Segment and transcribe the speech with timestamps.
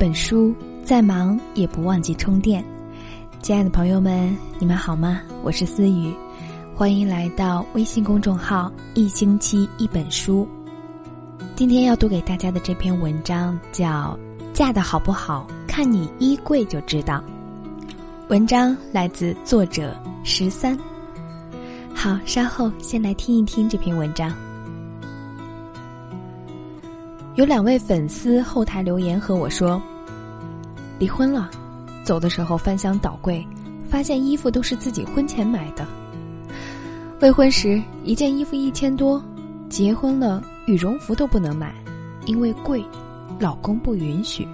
[0.00, 2.64] 本书，再忙也不忘记充电。
[3.42, 5.20] 亲爱的朋友们，你们好吗？
[5.42, 6.10] 我是思雨，
[6.74, 10.48] 欢迎来到微信公众号“一星期一本书”。
[11.54, 14.18] 今天要读给大家的这篇文章叫
[14.54, 17.22] 《嫁的好不好，看你衣柜就知道》。
[18.30, 19.94] 文章来自作者
[20.24, 20.78] 十三。
[21.94, 24.32] 好，稍后先来听一听这篇文章。
[27.36, 29.80] 有两位粉丝后台留言和我说
[31.00, 31.50] ：“离婚了，
[32.04, 33.44] 走的时候翻箱倒柜，
[33.88, 35.86] 发现衣服都是自己婚前买的。
[37.20, 39.20] 未婚时一件衣服一千多，
[39.70, 41.74] 结婚了羽绒服都不能买，
[42.26, 42.84] 因为贵，
[43.38, 44.46] 老公不允许。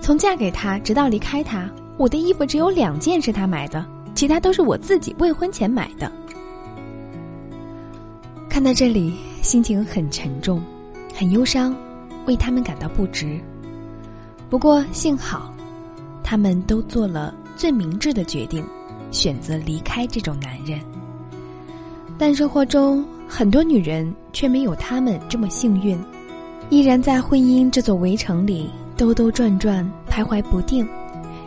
[0.00, 6.10] 从嫁给他直到离开他，我的衣服只有两件是他买的，其他都是我自己未婚前买的。”
[8.48, 9.12] 看到这里。
[9.40, 10.60] 心情很沉重，
[11.14, 11.74] 很忧伤，
[12.26, 13.40] 为他们感到不值。
[14.50, 15.52] 不过幸好，
[16.24, 18.64] 他们都做了最明智的决定，
[19.10, 20.80] 选择离开这种男人。
[22.16, 25.98] 但生活中很多女人却没有他们这么幸运，
[26.70, 30.88] 依然在婚姻这座围城里兜兜转转，徘徊不定，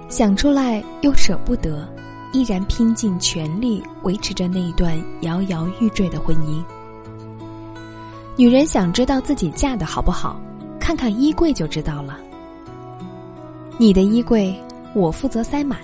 [0.07, 1.91] 想出来又舍不得，
[2.31, 6.63] 依然拼尽全力维持着那一段摇摇欲坠的婚姻。
[8.37, 10.39] 女人想知道自己嫁的好不好，
[10.79, 12.19] 看看衣柜就知道了。
[13.81, 14.55] 你的衣柜，
[14.93, 15.79] 我负责塞满。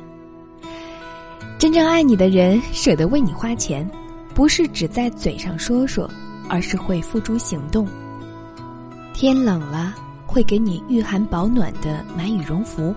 [1.57, 3.89] 真正爱你的人，舍得为你花钱，
[4.35, 6.07] 不是只在嘴上说说，
[6.47, 7.87] 而是会付诸行动。
[9.15, 9.95] 天冷了，
[10.27, 12.93] 会给你御寒保暖的买羽绒服；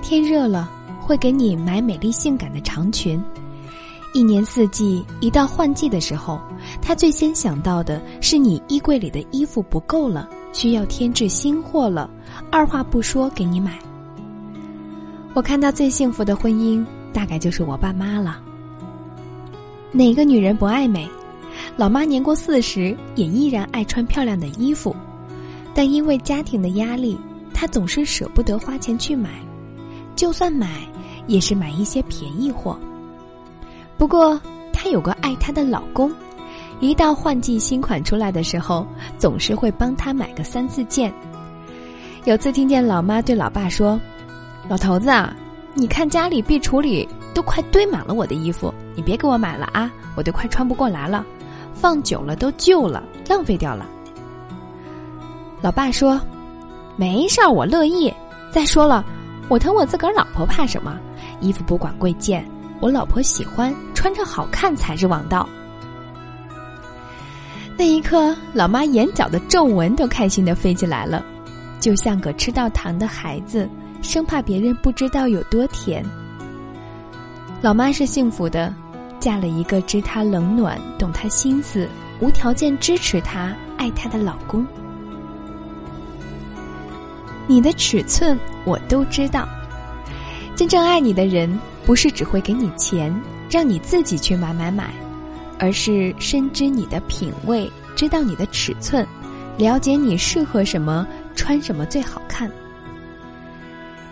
[0.00, 3.20] 天热了，会给你买美丽性感的长裙。
[4.14, 6.40] 一年四季，一到换季的时候，
[6.80, 12.08] 他最先想到的是你衣柜里的衣服不够了，需要添置新货了，
[12.48, 13.76] 二话不说给你买。
[15.32, 18.40] 我看到最幸福的婚姻，大概就是我爸妈了。
[19.92, 21.08] 哪个女人不爱美？
[21.76, 24.94] 老妈年过四十，也依然爱穿漂亮的衣服，
[25.74, 27.18] 但因为家庭的压力，
[27.54, 29.30] 她总是舍不得花钱去买，
[30.16, 30.68] 就算买，
[31.26, 32.78] 也是买一些便宜货。
[33.96, 34.40] 不过，
[34.72, 36.10] 她有个爱她的老公，
[36.80, 38.86] 一到换季新款出来的时候，
[39.16, 41.12] 总是会帮她买个三四件。
[42.24, 43.98] 有次听见老妈对老爸说
[44.68, 45.34] ：“老头子啊，
[45.74, 51.24] 你看家里壁橱里都快堆满了我的衣服，你别给我买了啊，我都快穿不过来了，
[51.74, 53.86] 放久了都旧了，浪费掉了。”
[55.60, 56.20] 老爸说
[56.96, 58.12] ：“没事儿，我乐意。
[58.50, 59.04] 再说了，
[59.48, 60.98] 我疼我自个儿老婆，怕什么？
[61.40, 62.44] 衣服不管贵贱。”
[62.80, 65.46] 我老婆喜欢穿着好看才是王道。
[67.76, 71.22] 那一刻，老妈眼角的皱纹都开心的飞起来了，
[71.80, 73.68] 就像个吃到糖的孩子，
[74.02, 76.04] 生怕别人不知道有多甜。
[77.62, 78.72] 老妈是幸福的，
[79.18, 81.88] 嫁了一个知她冷暖、懂她心思、
[82.20, 84.64] 无条件支持她、爱她的老公。
[87.48, 89.48] 你的尺寸我都知道，
[90.54, 91.58] 真正爱你的人。
[91.86, 93.12] 不是只会给你钱，
[93.50, 94.92] 让你自己去买买买，
[95.58, 99.04] 而是深知你的品味，知道你的尺寸，
[99.60, 101.06] 了解你适合什么，
[101.36, 102.50] 穿什么最好看。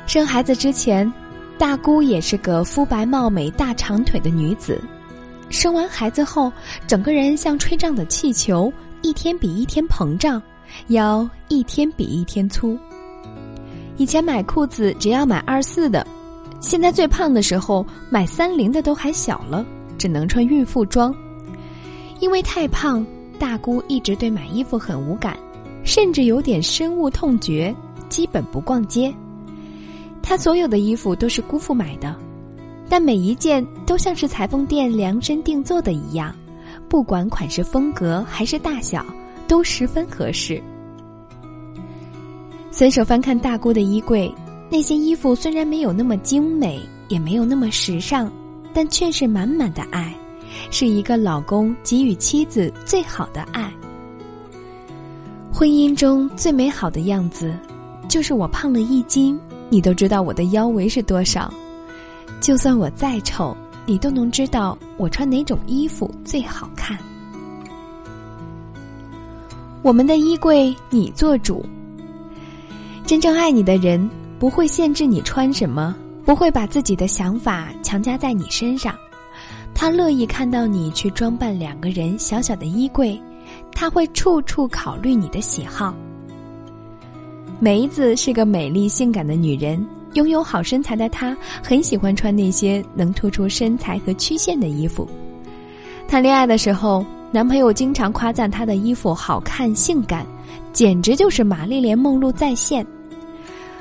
[0.07, 1.11] 生孩子之前，
[1.57, 4.79] 大姑也是个肤白貌美、大长腿的女子，
[5.49, 6.53] 生完孩子后，
[6.87, 8.71] 整个人像吹胀的气球，
[9.01, 10.41] 一天比一天膨胀，
[10.89, 12.79] 腰一天比一天粗。
[13.97, 16.07] 以前买裤子只要买二四的。
[16.61, 19.65] 现在最胖的时候，买三零的都还小了，
[19.97, 21.15] 只能穿孕妇装。
[22.21, 23.07] 因为太胖，
[23.39, 25.39] 大姑一直对买衣服很无感，
[25.85, 27.75] 甚至有点深恶痛绝，
[28.09, 29.15] 基本不逛街。
[30.23, 32.15] 她所有的衣服都是姑父买的，
[32.89, 36.35] 但每一件都像是裁缝店量身定做的一样，
[36.89, 39.07] 不管款式风格还是大小，
[39.47, 40.63] 都十分合适。
[42.71, 44.31] 随手翻看大姑的衣柜。
[44.71, 48.31] 那些衣服虽然没有那么精美，也没有那么时尚，
[48.75, 50.15] 但却是满满的爱，
[50.71, 53.73] 是一个老公给予妻子最好的爱。
[55.53, 57.55] 婚姻中最美好的样子，
[58.09, 61.53] 就是我胖了一斤，你都知道我的腰围是多少；
[62.41, 63.57] 就算我再丑，
[63.87, 66.97] 你都能知道我穿哪种衣服最好看。
[69.83, 71.65] 我们的衣柜你做主，
[73.07, 74.09] 真正爱你的人。
[74.39, 78.95] 不会限制你穿什么，不会把自己的想法强加在你身上，
[79.81, 83.17] 他乐意看到你去装扮两个人小小的衣柜，
[83.71, 85.95] 他会处处考虑你的喜好。
[87.61, 95.09] 梅子是个美丽性感的女人，拥有好身材的她很喜欢穿那些能突出身材和曲线的衣服。
[96.09, 100.27] 谈恋爱的时候，男朋友经常夸赞她的衣服好看性感，
[100.73, 102.85] 简直就是玛丽莲梦露再现。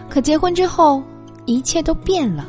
[0.07, 1.01] 可结婚之后，
[1.45, 2.47] 一切都变了。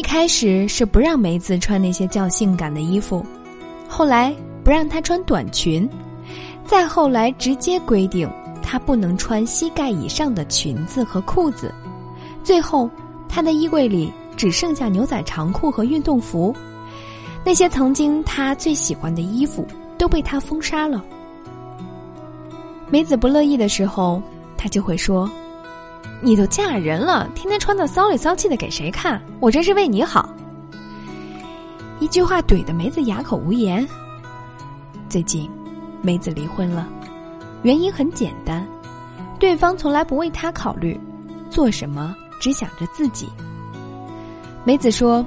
[0.00, 3.22] 一开始是不让梅子穿那些较性感的衣服，
[3.86, 5.86] 后来不让她穿短裙，
[6.64, 8.26] 再后来直接规定。
[8.62, 11.70] 她不能穿膝盖以上的裙子和裤子，
[12.42, 12.88] 最后，
[13.28, 16.56] 她的衣柜里只剩下牛仔长裤和运动服，
[17.44, 19.66] 那些曾经她最喜欢的衣服
[19.98, 21.04] 都被她封杀了。
[22.88, 24.22] 梅子不乐意的时候，
[24.56, 25.30] 他就会说
[26.22, 29.20] ：“你都嫁人了，天天穿的骚里骚气的给谁看？
[29.40, 30.28] 我这是为你好。”
[31.98, 33.86] 一句话怼得梅子哑口无言。
[35.08, 35.50] 最近，
[36.02, 36.88] 梅子离婚了。
[37.62, 38.66] 原因很简单，
[39.38, 40.98] 对方从来不为他考虑，
[41.50, 43.28] 做什么只想着自己。
[44.64, 45.24] 梅子说：“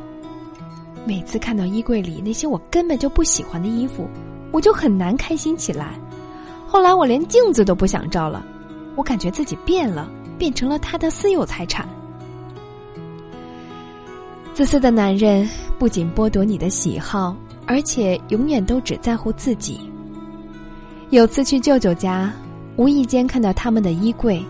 [1.05, 4.07] 每次看到衣柜里那些我根本就不喜欢的衣服，
[4.51, 5.99] 我就很难开心起来。
[6.67, 8.43] 后来我连镜子都不想照了，
[8.95, 10.09] 我感觉自己变了，
[10.43, 11.87] 变成了他的私有财产。”
[14.53, 15.49] 自私的男人
[15.79, 17.33] 不仅剥夺你的喜好，
[17.65, 19.89] 而且永远都只在乎自己。
[21.11, 22.29] 有次去舅舅家，
[22.75, 24.43] 无意间看到他们的衣柜，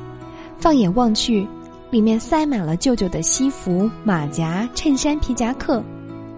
[0.57, 1.47] 放眼望去，
[1.91, 5.83] 里面塞满了舅舅的西服、马甲、衬衫、皮夹克，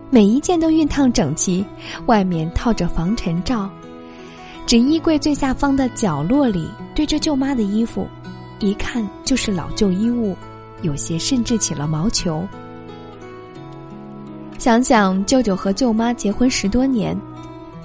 [0.09, 1.65] 每一件都熨烫整齐，
[2.07, 3.69] 外面套着防尘罩。
[4.65, 8.05] 只衣柜最下方的角落里，堆着舅妈的衣服，
[8.65, 10.35] 一看就是老旧衣物，
[10.81, 12.47] 有些甚至起了毛球。
[14.57, 17.15] 想想舅舅和舅妈结婚十多年。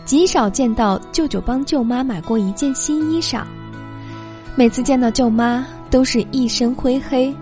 [0.06, 3.44] 极少见到舅舅帮舅妈买过一件新衣裳，
[4.56, 7.32] 每次见到舅妈都是一身灰黑，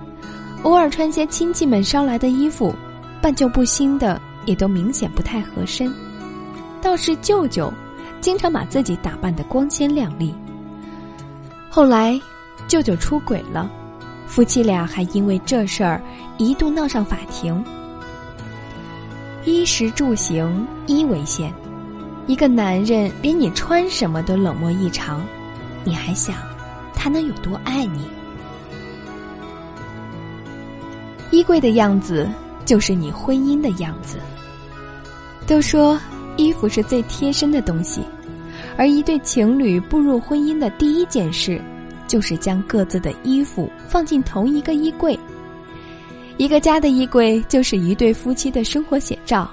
[0.64, 2.74] 偶尔穿些亲戚们捎来的衣服，
[3.22, 5.90] 半旧不新的也都明显不太合身。
[6.82, 7.72] 倒是舅舅，
[8.20, 10.34] 经常把自己打扮得光鲜亮丽。
[11.70, 12.20] 后来，
[12.68, 13.68] 舅舅出轨了，
[14.26, 16.00] 夫妻俩还因为这事儿
[16.36, 17.64] 一度闹上法庭。
[19.44, 21.52] 衣食住行，衣为先。
[22.26, 25.24] 一个男人连你穿什么都冷漠异常，
[25.82, 26.36] 你还想
[26.92, 28.02] 他能有多爱你？
[31.30, 32.28] 衣柜的样子
[32.66, 34.18] 就是你婚姻的样子。
[35.46, 35.98] 都说
[36.36, 38.02] 衣服是最贴身的东西，
[38.76, 41.58] 而一对情侣步入婚姻的第一件事，
[42.08, 45.16] 就是将各自的衣服放进同一个衣柜。
[46.38, 49.48] 一个家的衣柜就是一对夫妻的生活写照。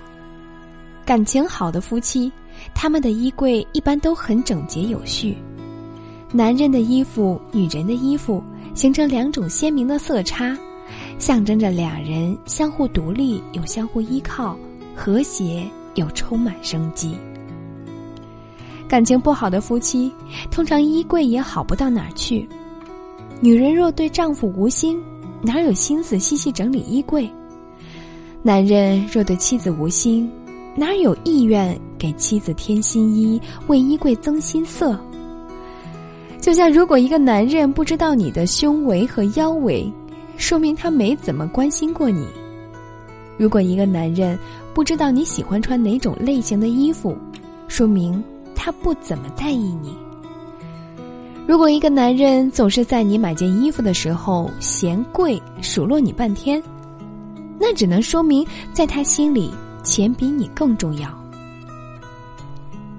[1.05, 2.31] 感情好的夫妻。
[2.73, 5.37] 他们的衣柜一般都很整洁有序，
[6.31, 8.41] 男人的衣服、女人的衣服
[8.73, 10.57] 形成两种鲜明的色差，
[11.19, 14.57] 象征着两人相互独立又相互依靠，
[14.95, 17.15] 和谐又充满生机。
[18.87, 20.11] 感情不好的夫妻，
[20.51, 22.47] 通常衣柜也好不到哪儿去。
[23.41, 25.01] 女人若对丈夫无心，
[25.41, 27.29] 哪有心思细细整理衣柜？
[28.41, 30.29] 男人若对妻子无心。
[30.77, 34.99] 哪有意愿给妻子添新衣、为衣柜增新色？
[36.41, 39.89] 就像如果一个男人不知道你的胸围和腰围，
[40.35, 42.25] 说明他没怎么关心过你；
[43.37, 44.37] 如果一个男人
[44.73, 47.17] 不知道你喜欢穿哪种类型的衣服，
[47.69, 48.21] 说明
[48.65, 49.91] 他不怎么在意你；
[51.47, 56.59] 如果一个男人总是在你买件衣服的时候嫌贵，数落你半天，
[57.59, 58.43] 那只能说明
[58.73, 59.53] 在他心里。
[59.83, 61.07] 钱比你更重要。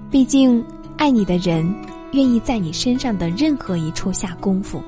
[0.08, 0.64] 毕竟，
[0.96, 1.68] 爱你的人
[2.12, 4.80] 愿意在你身上的任何一处下功夫。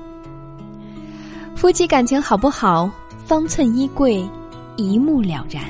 [1.57, 2.89] 夫妻感情好不好，
[3.25, 4.25] 方寸衣柜
[4.77, 5.65] 一目了然。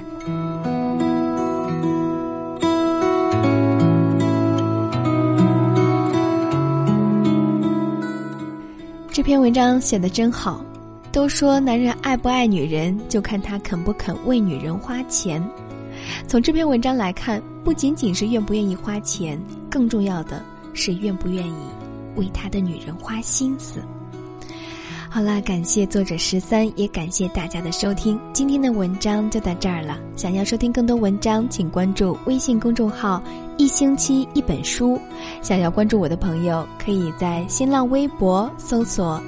[9.19, 10.63] 这篇文章写的真好。
[11.11, 15.45] 都说男人爱不爱女人，就看他肯不肯为女人花钱。
[16.25, 19.37] 从这篇文章来看，不仅仅是愿不愿意花钱，
[19.69, 20.41] 更重要的
[20.73, 21.67] 是愿不愿意
[22.15, 23.83] 为他的女人花心思。
[25.11, 28.19] 好啦，感谢作者十三，也感谢大家的收听。
[28.31, 29.97] 今天的文章就到这儿了。
[30.15, 33.21] 想要收听更多文章，请关注微信公众号
[33.57, 35.01] “一星期一本书”。
[35.41, 39.19] 想要关注我的朋友，可以在新浪微博搜索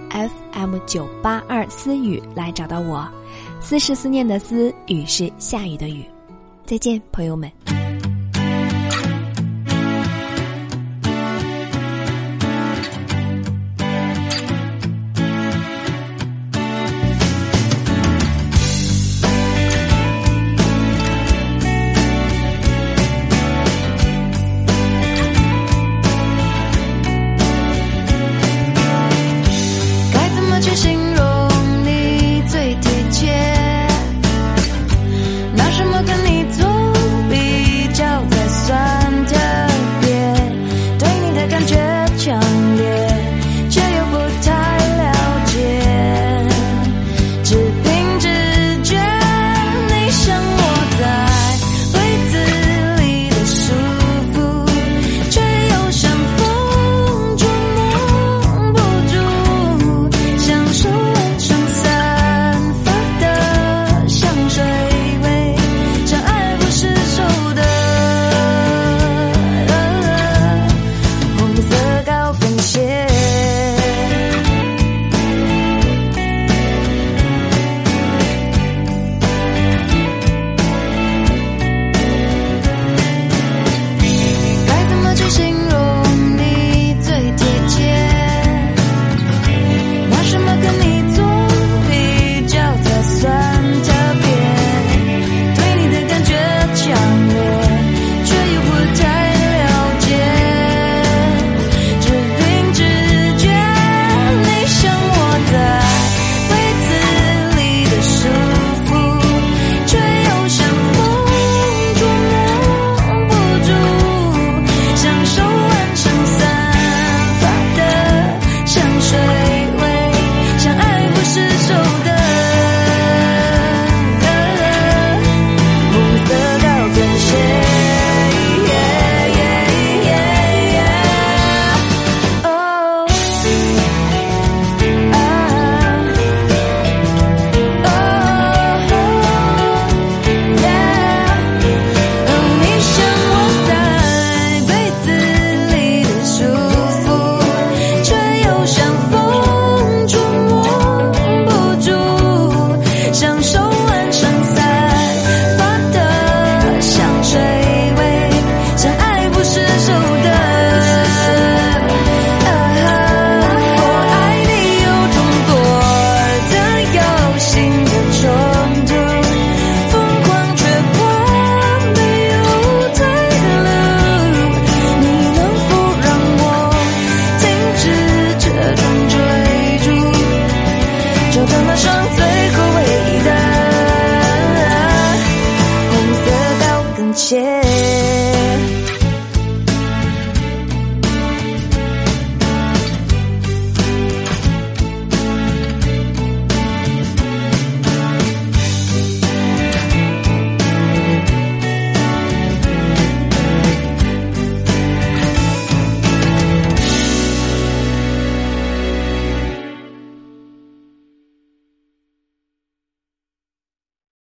[0.53, 3.09] “FM 九八二思雨”来找到我。
[3.59, 6.05] 思是思念的思，雨是下雨的雨。
[6.63, 7.51] 再见，朋友们。